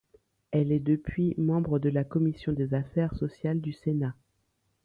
[0.49, 4.15] Elle est depuis membre de la commission des affaires sociales du Sénat.